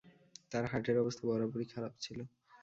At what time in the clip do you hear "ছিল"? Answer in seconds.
2.01-2.19